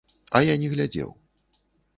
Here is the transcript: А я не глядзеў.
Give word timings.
А 0.39 0.41
я 0.45 0.55
не 0.63 0.71
глядзеў. 0.73 1.13